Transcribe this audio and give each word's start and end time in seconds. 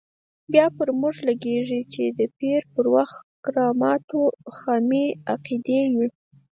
بیا 0.51 0.65
پر 0.77 0.87
موږ 1.01 1.15
لګېږي 1.27 1.81
چې 1.93 2.03
د 2.17 2.19
پیر 2.37 2.61
پر 2.73 2.85
کراماتو 3.43 4.21
خامې 4.57 5.05
عقیدې 5.33 5.81
یو. 5.93 6.07